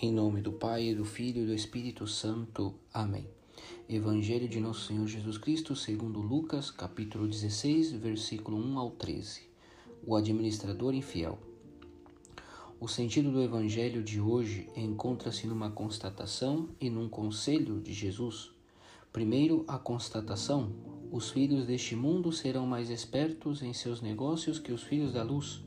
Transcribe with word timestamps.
Em 0.00 0.10
nome 0.10 0.40
do 0.40 0.50
Pai, 0.50 0.94
do 0.94 1.04
Filho 1.04 1.42
e 1.42 1.46
do 1.46 1.54
Espírito 1.54 2.08
Santo. 2.08 2.74
Amém. 2.92 3.28
Evangelho 3.88 4.48
de 4.48 4.58
Nosso 4.58 4.86
Senhor 4.86 5.06
Jesus 5.06 5.38
Cristo, 5.38 5.76
segundo 5.76 6.20
Lucas, 6.20 6.72
capítulo 6.72 7.28
16, 7.28 7.92
versículo 7.92 8.56
1 8.56 8.78
ao 8.78 8.90
13. 8.90 9.42
O 10.04 10.16
administrador 10.16 10.92
infiel. 10.92 11.38
O 12.80 12.88
sentido 12.88 13.30
do 13.30 13.42
evangelho 13.42 14.02
de 14.02 14.20
hoje 14.20 14.68
encontra-se 14.74 15.46
numa 15.46 15.70
constatação 15.70 16.70
e 16.80 16.90
num 16.90 17.08
conselho 17.08 17.80
de 17.80 17.92
Jesus. 17.92 18.50
Primeiro, 19.12 19.64
a 19.68 19.78
constatação: 19.78 20.72
os 21.12 21.30
filhos 21.30 21.66
deste 21.66 21.94
mundo 21.94 22.32
serão 22.32 22.66
mais 22.66 22.90
espertos 22.90 23.62
em 23.62 23.72
seus 23.72 24.00
negócios 24.00 24.58
que 24.58 24.72
os 24.72 24.82
filhos 24.82 25.12
da 25.12 25.22
luz. 25.22 25.62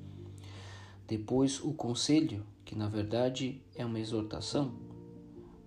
Depois, 1.07 1.63
o 1.63 1.71
conselho, 1.73 2.43
que 2.63 2.75
na 2.75 2.87
verdade 2.87 3.61
é 3.75 3.85
uma 3.85 3.99
exortação. 3.99 4.73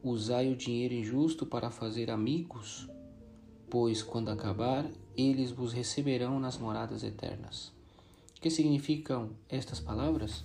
Usai 0.03 0.51
o 0.51 0.57
dinheiro 0.57 0.95
injusto 0.95 1.47
para 1.47 1.71
fazer 1.71 2.11
amigos, 2.11 2.89
pois 3.71 4.03
quando 4.03 4.31
acabar, 4.31 4.85
eles 5.17 5.51
vos 5.51 5.73
receberão 5.73 6.41
nas 6.41 6.59
moradas 6.59 7.03
eternas. 7.05 7.73
Que 8.41 8.51
significam 8.51 9.31
estas 9.49 9.81
palavras? 9.81 10.45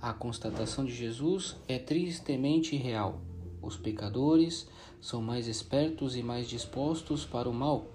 A 0.00 0.12
constatação 0.12 0.84
de 0.84 0.94
Jesus 0.94 1.56
é 1.66 1.78
tristemente 1.78 2.76
real. 2.76 3.20
Os 3.62 3.76
pecadores 3.76 4.68
são 5.00 5.20
mais 5.20 5.48
espertos 5.48 6.14
e 6.14 6.22
mais 6.22 6.48
dispostos 6.48 7.24
para 7.24 7.48
o 7.48 7.54
mal 7.54 7.86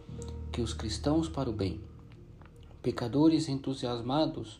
que 0.51 0.61
os 0.61 0.73
cristãos 0.73 1.29
para 1.29 1.49
o 1.49 1.53
bem. 1.53 1.79
Pecadores 2.81 3.47
entusiasmados 3.47 4.59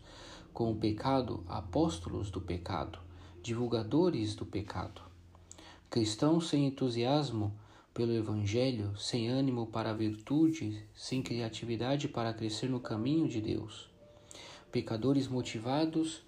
com 0.54 0.72
o 0.72 0.76
pecado, 0.76 1.44
apóstolos 1.48 2.30
do 2.30 2.42
pecado 2.42 3.00
divulgadores 3.42 4.36
do 4.36 4.46
pecado. 4.46 5.02
Cristãos 5.90 6.48
sem 6.48 6.68
entusiasmo 6.68 7.52
pelo 7.92 8.14
Evangelho, 8.14 8.96
sem 8.96 9.30
ânimo 9.30 9.66
para 9.66 9.90
a 9.90 9.96
virtude, 9.96 10.86
sem 10.94 11.24
criatividade 11.24 12.08
para 12.08 12.34
crescer 12.34 12.70
no 12.70 12.80
caminho 12.80 13.28
de 13.28 13.42
Deus. 13.42 13.90
Pecadores 14.72 15.28
motivados, 15.28 16.22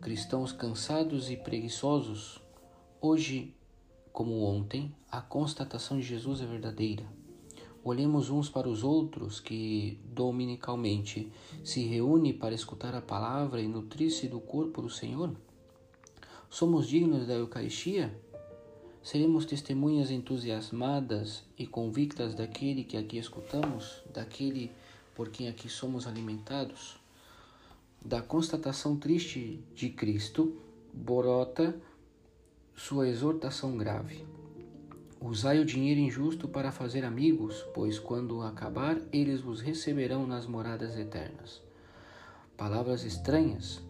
cristãos 0.00 0.52
cansados 0.52 1.28
e 1.28 1.36
preguiçosos. 1.36 2.40
Hoje, 3.00 3.54
como 4.12 4.42
ontem, 4.44 4.94
a 5.10 5.20
constatação 5.20 5.98
de 5.98 6.04
Jesus 6.04 6.40
é 6.40 6.46
verdadeira. 6.46 7.04
Olhemos 7.84 8.30
uns 8.30 8.48
para 8.48 8.66
os 8.66 8.82
outros 8.82 9.40
que, 9.40 10.00
dominicalmente, 10.06 11.30
se 11.62 11.84
reúnem 11.84 12.32
para 12.32 12.54
escutar 12.54 12.94
a 12.94 13.02
palavra 13.02 13.60
e 13.60 13.68
nutrir-se 13.68 14.26
do 14.26 14.40
corpo 14.40 14.80
do 14.80 14.88
Senhor. 14.88 15.30
Somos 16.48 16.88
dignos 16.88 17.26
da 17.26 17.34
Eucaristia? 17.34 18.18
Seremos 19.02 19.44
testemunhas 19.44 20.10
entusiasmadas 20.10 21.42
e 21.58 21.66
convictas 21.66 22.34
daquele 22.34 22.84
que 22.84 22.96
aqui 22.96 23.18
escutamos, 23.18 24.02
daquele 24.10 24.72
por 25.14 25.28
quem 25.28 25.48
aqui 25.48 25.68
somos 25.68 26.06
alimentados? 26.06 26.96
Da 28.02 28.22
constatação 28.22 28.96
triste 28.96 29.62
de 29.74 29.90
Cristo, 29.90 30.56
brota 30.90 31.78
sua 32.74 33.10
exortação 33.10 33.76
grave. 33.76 34.24
Usai 35.26 35.58
o 35.58 35.64
dinheiro 35.64 36.00
injusto 36.00 36.46
para 36.46 36.70
fazer 36.70 37.02
amigos, 37.02 37.64
pois 37.72 37.98
quando 37.98 38.42
acabar, 38.42 38.98
eles 39.10 39.40
vos 39.40 39.58
receberão 39.62 40.26
nas 40.26 40.46
moradas 40.46 40.98
eternas. 40.98 41.62
Palavras 42.58 43.04
estranhas, 43.04 43.80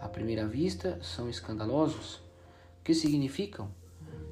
à 0.00 0.08
primeira 0.08 0.48
vista, 0.48 0.98
são 1.00 1.30
escandalosos. 1.30 2.20
Que 2.82 2.92
significam? 2.92 3.70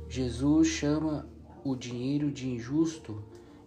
Jesus 0.09 0.67
chama 0.67 1.29
o 1.63 1.77
dinheiro 1.77 2.29
de 2.29 2.49
injusto, 2.49 3.23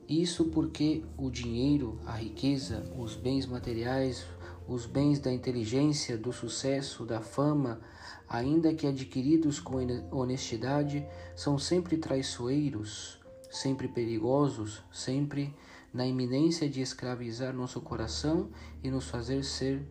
isso 0.05 0.49
porque 0.49 1.01
o 1.17 1.29
dinheiro, 1.29 1.97
a 2.05 2.17
riqueza, 2.17 2.83
os 2.99 3.15
bens 3.15 3.45
materiais, 3.45 4.25
os 4.71 4.85
bens 4.85 5.19
da 5.19 5.29
inteligência, 5.29 6.17
do 6.17 6.31
sucesso, 6.31 7.05
da 7.05 7.19
fama, 7.19 7.81
ainda 8.29 8.73
que 8.73 8.87
adquiridos 8.87 9.59
com 9.59 9.79
honestidade, 10.09 11.05
são 11.35 11.59
sempre 11.59 11.97
traiçoeiros, 11.97 13.19
sempre 13.51 13.89
perigosos, 13.89 14.81
sempre 14.89 15.53
na 15.93 16.07
iminência 16.07 16.69
de 16.69 16.79
escravizar 16.79 17.53
nosso 17.53 17.81
coração 17.81 18.49
e 18.81 18.89
nos 18.89 19.09
fazer 19.09 19.43
ser 19.43 19.85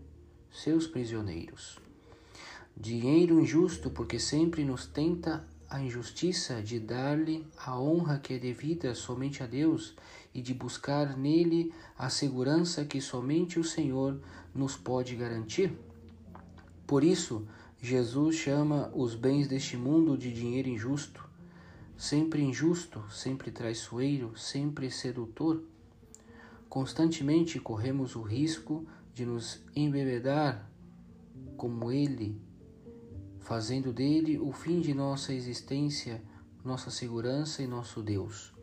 seus 0.50 0.86
prisioneiros. 0.86 1.78
Dinheiro 2.74 3.38
injusto, 3.38 3.91
porque 3.91 4.18
sempre 4.18 4.64
nos 4.64 4.86
tenta 4.86 5.47
a 5.68 5.78
injustiça 5.78 6.62
de 6.62 6.80
dar-lhe 6.80 7.47
a 7.54 7.78
honra 7.78 8.18
que 8.18 8.32
é 8.32 8.38
devida 8.38 8.94
somente 8.94 9.42
a 9.42 9.47
Deus 9.47 9.94
e 10.32 10.41
de 10.41 10.54
buscar 10.54 11.16
nele 11.16 11.72
a 11.98 12.08
segurança 12.08 12.84
que 12.84 13.00
somente 13.00 13.58
o 13.58 13.64
Senhor 13.64 14.20
nos 14.54 14.76
pode 14.76 15.14
garantir. 15.16 15.72
Por 16.86 17.04
isso, 17.04 17.46
Jesus 17.80 18.36
chama 18.36 18.91
os 18.94 19.14
bens 19.14 19.48
deste 19.48 19.76
mundo 19.76 20.16
de 20.16 20.32
dinheiro 20.32 20.68
injusto, 20.68 21.28
sempre 21.96 22.42
injusto, 22.42 23.02
sempre 23.10 23.50
traiçoeiro, 23.50 24.36
sempre 24.36 24.91
sedutor. 24.91 25.62
Constantemente 26.68 27.58
corremos 27.58 28.14
o 28.14 28.22
risco 28.22 28.86
de 29.14 29.24
nos 29.24 29.60
embebedar 29.74 30.70
como 31.56 31.91
ele 31.91 32.41
fazendo 33.41 33.92
dele 33.92 34.38
o 34.38 34.52
fim 34.52 34.80
de 34.80 34.94
nossa 34.94 35.32
existência, 35.32 36.22
nossa 36.64 36.91
segurança 36.91 37.62
e 37.62 37.66
nosso 37.66 38.02
Deus. 38.02 38.59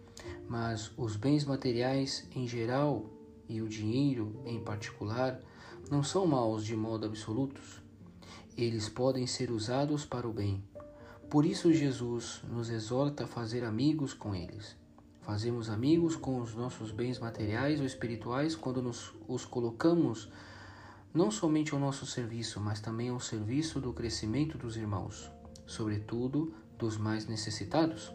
Mas 0.48 0.92
os 0.98 1.16
bens 1.16 1.46
materiais 1.46 2.28
em 2.36 2.48
geral 2.48 3.06
e 3.48 3.62
o 3.62 3.68
dinheiro 3.68 4.42
em 4.46 4.60
particular 4.60 5.40
não 5.90 6.04
são 6.04 6.26
maus 6.26 6.66
de 6.66 6.76
modo 6.76 7.06
absoluto. 7.06 7.62
Eles 8.58 8.90
podem 8.90 9.28
ser 9.28 9.52
usados 9.52 10.06
para 10.06 10.28
o 10.28 10.34
bem. 10.34 10.64
Por 11.30 11.46
isso 11.46 11.74
Jesus 11.74 12.42
nos 12.50 12.70
exorta 12.70 13.26
a 13.26 13.28
fazer 13.28 13.64
amigos 13.64 14.14
com 14.14 14.34
eles. 14.34 14.76
Fazemos 15.22 15.70
amigos 15.70 16.16
com 16.16 16.40
os 16.40 16.56
nossos 16.56 16.90
bens 16.90 17.20
materiais 17.20 17.82
ou 17.82 17.86
espirituais 17.86 18.56
quando 18.56 18.82
nos 18.82 19.14
os 19.28 19.44
colocamos 19.44 20.30
não 21.14 21.30
somente 21.30 21.74
ao 21.74 21.80
nosso 21.80 22.06
serviço, 22.06 22.62
mas 22.62 22.80
também 22.80 23.10
ao 23.10 23.20
serviço 23.20 23.82
do 23.82 23.92
crescimento 23.92 24.58
dos 24.58 24.78
irmãos, 24.78 25.30
sobretudo 25.66 26.54
dos 26.78 26.98
mais 26.98 27.26
necessitados. 27.26 28.14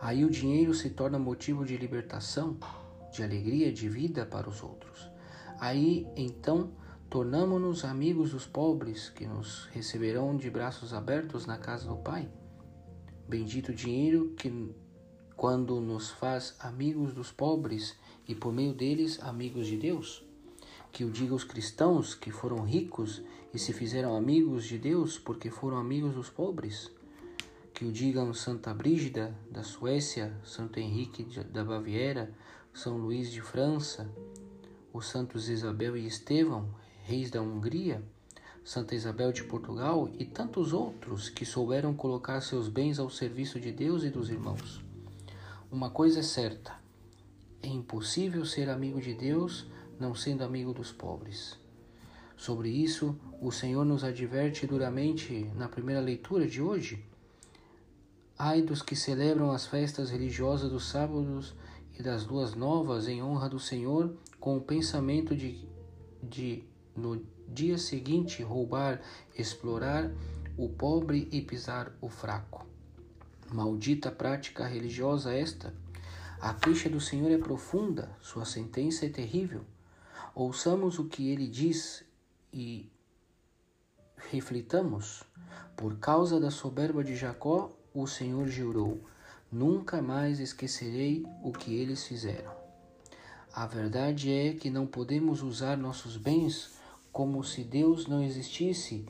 Aí 0.00 0.24
o 0.24 0.30
dinheiro 0.30 0.72
se 0.72 0.90
torna 0.90 1.18
motivo 1.18 1.64
de 1.64 1.76
libertação, 1.76 2.56
de 3.12 3.22
alegria, 3.22 3.72
de 3.72 3.88
vida 3.88 4.24
para 4.24 4.48
os 4.48 4.62
outros. 4.62 5.08
Aí 5.58 6.06
então 6.16 6.72
tornamos-nos 7.08 7.84
amigos 7.84 8.30
dos 8.30 8.46
pobres 8.46 9.10
que 9.10 9.26
nos 9.26 9.66
receberão 9.72 10.36
de 10.36 10.48
braços 10.48 10.94
abertos 10.94 11.44
na 11.46 11.58
casa 11.58 11.88
do 11.88 11.96
Pai. 11.96 12.28
Bendito 13.28 13.74
dinheiro 13.74 14.32
que, 14.36 14.74
quando 15.36 15.80
nos 15.80 16.10
faz 16.10 16.56
amigos 16.60 17.12
dos 17.12 17.30
pobres 17.30 17.96
e 18.26 18.34
por 18.34 18.52
meio 18.52 18.72
deles 18.74 19.20
amigos 19.22 19.66
de 19.66 19.76
Deus 19.76 20.24
que 20.92 21.04
o 21.04 21.10
diga 21.10 21.34
os 21.34 21.44
cristãos 21.44 22.14
que 22.14 22.30
foram 22.30 22.64
ricos 22.64 23.22
e 23.54 23.58
se 23.58 23.72
fizeram 23.72 24.16
amigos 24.16 24.64
de 24.64 24.78
Deus 24.78 25.18
porque 25.18 25.50
foram 25.50 25.76
amigos 25.76 26.14
dos 26.14 26.28
pobres. 26.28 26.90
Que 27.80 27.86
o 27.86 27.92
digam 27.92 28.34
Santa 28.34 28.74
Brígida 28.74 29.34
da 29.50 29.62
Suécia, 29.62 30.38
Santo 30.44 30.78
Henrique 30.78 31.24
da 31.44 31.64
Baviera, 31.64 32.30
São 32.74 32.98
Luís 32.98 33.32
de 33.32 33.40
França, 33.40 34.06
os 34.92 35.06
santos 35.06 35.48
Isabel 35.48 35.96
e 35.96 36.06
Estevão, 36.06 36.74
reis 37.04 37.30
da 37.30 37.40
Hungria, 37.40 38.04
Santa 38.62 38.94
Isabel 38.94 39.32
de 39.32 39.44
Portugal 39.44 40.10
e 40.18 40.26
tantos 40.26 40.74
outros 40.74 41.30
que 41.30 41.46
souberam 41.46 41.94
colocar 41.94 42.42
seus 42.42 42.68
bens 42.68 42.98
ao 42.98 43.08
serviço 43.08 43.58
de 43.58 43.72
Deus 43.72 44.04
e 44.04 44.10
dos 44.10 44.28
irmãos. 44.28 44.84
Uma 45.72 45.88
coisa 45.88 46.20
é 46.20 46.22
certa: 46.22 46.74
é 47.62 47.68
impossível 47.68 48.44
ser 48.44 48.68
amigo 48.68 49.00
de 49.00 49.14
Deus 49.14 49.66
não 49.98 50.14
sendo 50.14 50.44
amigo 50.44 50.74
dos 50.74 50.92
pobres. 50.92 51.58
Sobre 52.36 52.68
isso, 52.68 53.18
o 53.40 53.50
Senhor 53.50 53.86
nos 53.86 54.04
adverte 54.04 54.66
duramente 54.66 55.50
na 55.56 55.66
primeira 55.66 56.02
leitura 56.02 56.46
de 56.46 56.60
hoje. 56.60 57.08
Ai 58.42 58.62
dos 58.62 58.80
que 58.80 58.96
celebram 58.96 59.50
as 59.50 59.66
festas 59.66 60.08
religiosas 60.08 60.70
dos 60.70 60.88
sábados 60.88 61.54
e 61.98 62.02
das 62.02 62.24
luas 62.24 62.54
novas 62.54 63.06
em 63.06 63.22
honra 63.22 63.50
do 63.50 63.60
Senhor, 63.60 64.16
com 64.40 64.56
o 64.56 64.62
pensamento 64.62 65.36
de, 65.36 65.68
de 66.22 66.64
no 66.96 67.22
dia 67.46 67.76
seguinte 67.76 68.42
roubar, 68.42 69.02
explorar 69.36 70.10
o 70.56 70.70
pobre 70.70 71.28
e 71.30 71.42
pisar 71.42 71.92
o 72.00 72.08
fraco. 72.08 72.64
Maldita 73.52 74.10
prática 74.10 74.66
religiosa 74.66 75.34
esta! 75.34 75.74
A 76.40 76.54
queixa 76.54 76.88
do 76.88 76.98
Senhor 76.98 77.30
é 77.30 77.36
profunda, 77.36 78.10
sua 78.22 78.46
sentença 78.46 79.04
é 79.04 79.10
terrível. 79.10 79.66
Ouçamos 80.34 80.98
o 80.98 81.04
que 81.04 81.28
ele 81.28 81.46
diz 81.46 82.02
e 82.50 82.90
reflitamos. 84.16 85.24
Por 85.76 85.98
causa 85.98 86.40
da 86.40 86.50
soberba 86.50 87.04
de 87.04 87.14
Jacó, 87.14 87.76
o 87.94 88.06
Senhor 88.06 88.46
jurou: 88.48 89.00
Nunca 89.50 90.00
mais 90.00 90.38
esquecerei 90.38 91.26
o 91.42 91.52
que 91.52 91.74
eles 91.74 92.04
fizeram. 92.04 92.52
A 93.52 93.66
verdade 93.66 94.32
é 94.32 94.52
que 94.52 94.70
não 94.70 94.86
podemos 94.86 95.42
usar 95.42 95.76
nossos 95.76 96.16
bens 96.16 96.78
como 97.10 97.42
se 97.42 97.64
Deus 97.64 98.06
não 98.06 98.22
existisse 98.22 99.04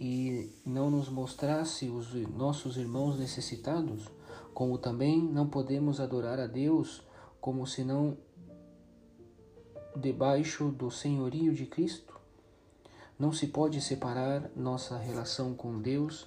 e 0.00 0.50
não 0.64 0.90
nos 0.90 1.08
mostrasse 1.08 1.88
os 1.90 2.14
nossos 2.30 2.78
irmãos 2.78 3.18
necessitados, 3.18 4.08
como 4.54 4.78
também 4.78 5.22
não 5.22 5.48
podemos 5.48 6.00
adorar 6.00 6.40
a 6.40 6.46
Deus 6.46 7.02
como 7.40 7.66
se 7.66 7.84
não 7.84 8.16
debaixo 9.94 10.70
do 10.70 10.90
senhorio 10.90 11.52
de 11.52 11.66
Cristo. 11.66 12.18
Não 13.18 13.32
se 13.32 13.48
pode 13.48 13.80
separar 13.80 14.50
nossa 14.56 14.96
relação 14.96 15.54
com 15.54 15.78
Deus 15.80 16.26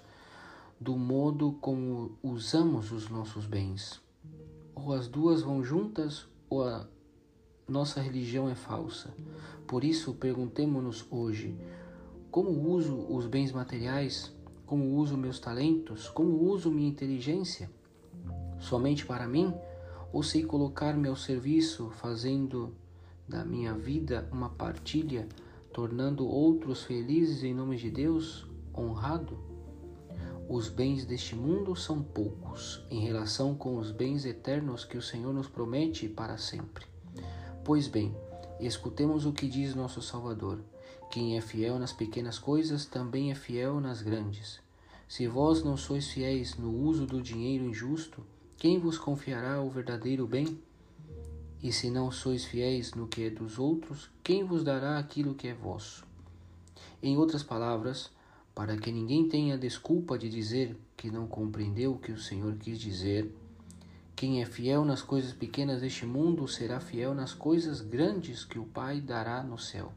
do 0.79 0.95
modo 0.95 1.53
como 1.53 2.17
usamos 2.21 2.91
os 2.91 3.09
nossos 3.09 3.45
bens. 3.45 3.99
Ou 4.75 4.93
as 4.93 5.07
duas 5.07 5.41
vão 5.41 5.63
juntas, 5.63 6.27
ou 6.49 6.63
a 6.63 6.87
nossa 7.67 7.99
religião 7.99 8.47
é 8.47 8.55
falsa. 8.55 9.13
Por 9.65 9.83
isso, 9.83 10.13
perguntemo-nos 10.13 11.05
hoje: 11.09 11.57
como 12.29 12.51
uso 12.69 12.95
os 13.09 13.25
bens 13.25 13.51
materiais? 13.51 14.31
Como 14.65 14.95
uso 14.95 15.17
meus 15.17 15.39
talentos? 15.39 16.09
Como 16.09 16.43
uso 16.43 16.69
minha 16.69 16.89
inteligência? 16.89 17.71
Somente 18.59 19.05
para 19.05 19.27
mim? 19.27 19.53
Ou 20.13 20.21
sei 20.21 20.43
colocar-me 20.43 21.07
ao 21.07 21.15
serviço, 21.15 21.89
fazendo 21.89 22.75
da 23.27 23.43
minha 23.43 23.73
vida 23.73 24.27
uma 24.31 24.49
partilha, 24.49 25.27
tornando 25.73 26.27
outros 26.27 26.83
felizes 26.83 27.43
em 27.43 27.53
nome 27.53 27.77
de 27.77 27.89
Deus, 27.89 28.47
honrado? 28.75 29.46
Os 30.49 30.69
bens 30.69 31.03
deste 31.03 31.35
mundo 31.35 31.75
são 31.75 32.01
poucos 32.01 32.81
em 32.89 33.01
relação 33.01 33.53
com 33.53 33.77
os 33.77 33.91
bens 33.91 34.23
eternos 34.23 34.85
que 34.85 34.97
o 34.97 35.01
Senhor 35.01 35.33
nos 35.33 35.49
promete 35.49 36.07
para 36.07 36.37
sempre. 36.37 36.85
Pois 37.65 37.89
bem, 37.89 38.15
escutemos 38.57 39.25
o 39.25 39.33
que 39.33 39.45
diz 39.45 39.75
nosso 39.75 40.01
Salvador. 40.01 40.59
Quem 41.11 41.37
é 41.37 41.41
fiel 41.41 41.77
nas 41.77 41.91
pequenas 41.91 42.39
coisas 42.39 42.85
também 42.85 43.29
é 43.29 43.35
fiel 43.35 43.81
nas 43.81 44.01
grandes. 44.01 44.61
Se 45.05 45.27
vós 45.27 45.63
não 45.65 45.75
sois 45.75 46.07
fiéis 46.07 46.55
no 46.55 46.73
uso 46.73 47.05
do 47.05 47.21
dinheiro 47.21 47.65
injusto, 47.65 48.23
quem 48.55 48.79
vos 48.79 48.97
confiará 48.97 49.61
o 49.61 49.69
verdadeiro 49.69 50.25
bem? 50.25 50.57
E 51.61 51.73
se 51.73 51.89
não 51.89 52.09
sois 52.09 52.45
fiéis 52.45 52.93
no 52.93 53.05
que 53.05 53.23
é 53.23 53.29
dos 53.29 53.59
outros, 53.59 54.09
quem 54.23 54.45
vos 54.45 54.63
dará 54.63 54.97
aquilo 54.97 55.35
que 55.35 55.49
é 55.49 55.53
vosso? 55.53 56.05
Em 57.03 57.17
outras 57.17 57.43
palavras, 57.43 58.09
para 58.57 58.75
que 58.75 58.91
ninguém 58.91 59.29
tenha 59.29 59.55
desculpa 59.55 60.17
de 60.17 60.27
dizer 60.27 60.75
que 60.97 61.11
não 61.11 61.27
compreendeu 61.27 61.91
o 61.91 61.99
que 61.99 62.11
o 62.11 62.17
Senhor 62.17 62.55
quis 62.55 62.79
dizer. 62.79 63.31
Quem 64.15 64.41
é 64.41 64.47
fiel 64.47 64.83
nas 64.83 65.03
coisas 65.03 65.31
pequenas 65.31 65.81
deste 65.81 66.07
mundo 66.07 66.47
será 66.47 66.79
fiel 66.79 67.13
nas 67.13 67.35
coisas 67.35 67.81
grandes 67.81 68.43
que 68.43 68.57
o 68.57 68.65
Pai 68.65 68.99
dará 68.99 69.43
no 69.43 69.59
céu. 69.59 69.93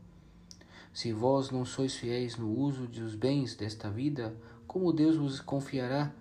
Se 0.93 1.11
vós 1.11 1.51
não 1.51 1.65
sois 1.65 1.95
fiéis 1.95 2.37
no 2.37 2.55
uso 2.55 2.87
dos 2.87 3.15
bens 3.15 3.55
desta 3.55 3.89
vida, 3.89 4.37
como 4.67 4.93
Deus 4.93 5.17
vos 5.17 5.41
confiará 5.41 6.13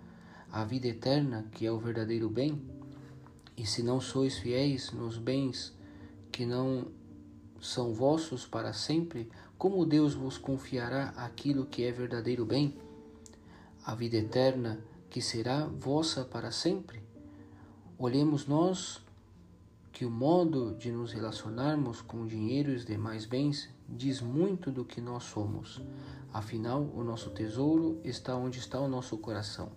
a 0.50 0.64
vida 0.64 0.88
eterna, 0.88 1.46
que 1.52 1.66
é 1.66 1.70
o 1.70 1.78
verdadeiro 1.78 2.30
bem? 2.30 2.58
E 3.54 3.66
se 3.66 3.82
não 3.82 4.00
sois 4.00 4.38
fiéis 4.38 4.92
nos 4.92 5.18
bens 5.18 5.76
que 6.32 6.46
não 6.46 6.86
são 7.60 7.92
vossos 7.92 8.46
para 8.46 8.72
sempre, 8.72 9.28
como 9.60 9.84
Deus 9.84 10.14
vos 10.14 10.38
confiará 10.38 11.10
aquilo 11.18 11.66
que 11.66 11.84
é 11.84 11.92
verdadeiro 11.92 12.46
bem? 12.46 12.78
A 13.84 13.94
vida 13.94 14.16
eterna, 14.16 14.80
que 15.10 15.20
será 15.20 15.66
vossa 15.66 16.24
para 16.24 16.50
sempre? 16.50 17.02
Olhemos 17.98 18.46
nós 18.46 19.04
que 19.92 20.06
o 20.06 20.10
modo 20.10 20.74
de 20.76 20.90
nos 20.90 21.12
relacionarmos 21.12 22.00
com 22.00 22.26
dinheiro 22.26 22.72
e 22.72 22.76
os 22.76 22.86
demais 22.86 23.26
bens 23.26 23.68
diz 23.86 24.22
muito 24.22 24.70
do 24.70 24.82
que 24.82 24.98
nós 24.98 25.24
somos. 25.24 25.82
Afinal, 26.32 26.90
o 26.94 27.04
nosso 27.04 27.28
tesouro 27.28 28.00
está 28.02 28.34
onde 28.34 28.58
está 28.58 28.80
o 28.80 28.88
nosso 28.88 29.18
coração. 29.18 29.72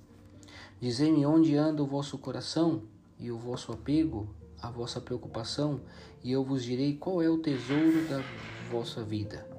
Dizei-me 0.79 1.25
onde 1.25 1.57
anda 1.57 1.83
o 1.83 1.87
vosso 1.87 2.17
coração 2.17 2.83
e 3.19 3.29
o 3.29 3.37
vosso 3.37 3.73
apego 3.73 4.29
a 4.61 4.71
vossa 4.71 5.01
preocupação, 5.01 5.81
e 6.23 6.31
eu 6.31 6.41
vos 6.41 6.63
direi 6.63 6.95
qual 6.95 7.21
é 7.21 7.29
o 7.29 7.37
tesouro 7.37 8.07
da 8.07 8.23
vossa 8.71 9.03
vida. 9.03 9.52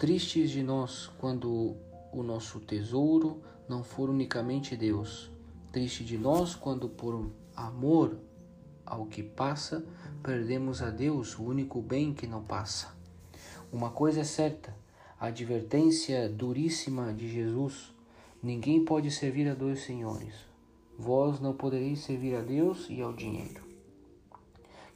Tristes 0.00 0.50
de 0.50 0.62
nós 0.62 1.10
quando 1.18 1.76
o 2.10 2.22
nosso 2.22 2.58
tesouro 2.58 3.42
não 3.68 3.84
for 3.84 4.08
unicamente 4.08 4.74
Deus. 4.74 5.30
Triste 5.70 6.02
de 6.02 6.16
nós 6.16 6.54
quando, 6.54 6.88
por 6.88 7.30
amor 7.54 8.16
ao 8.86 9.04
que 9.04 9.22
passa, 9.22 9.84
perdemos 10.22 10.80
a 10.80 10.88
Deus, 10.88 11.38
o 11.38 11.42
único 11.42 11.82
bem 11.82 12.14
que 12.14 12.26
não 12.26 12.42
passa. 12.42 12.96
Uma 13.70 13.90
coisa 13.90 14.20
é 14.20 14.24
certa: 14.24 14.74
a 15.20 15.26
advertência 15.26 16.30
duríssima 16.30 17.12
de 17.12 17.28
Jesus: 17.28 17.92
ninguém 18.42 18.82
pode 18.82 19.10
servir 19.10 19.50
a 19.50 19.54
dois 19.54 19.82
senhores. 19.82 20.34
Vós 20.98 21.38
não 21.40 21.52
podereis 21.52 21.98
servir 21.98 22.36
a 22.36 22.40
Deus 22.40 22.86
e 22.88 23.02
ao 23.02 23.12
dinheiro 23.12 23.68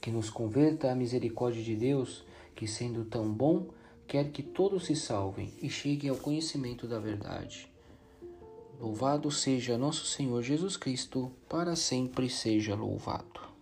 que 0.00 0.10
nos 0.10 0.30
converta 0.30 0.90
à 0.90 0.94
misericórdia 0.94 1.62
de 1.62 1.74
Deus, 1.74 2.24
que 2.54 2.66
sendo 2.66 3.06
tão 3.06 3.30
bom, 3.32 3.68
quer 4.06 4.30
que 4.30 4.42
todos 4.42 4.86
se 4.86 4.94
salvem 4.94 5.52
e 5.60 5.68
cheguem 5.68 6.10
ao 6.10 6.16
conhecimento 6.16 6.86
da 6.86 6.98
verdade. 6.98 7.70
Louvado 8.80 9.30
seja 9.30 9.78
nosso 9.78 10.04
Senhor 10.04 10.42
Jesus 10.42 10.76
Cristo, 10.76 11.30
para 11.48 11.76
sempre 11.76 12.28
seja 12.28 12.74
louvado. 12.74 13.53